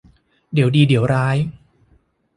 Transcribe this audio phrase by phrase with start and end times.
[0.53, 1.37] เดี๋ยวดีเดี๋ยวร้าย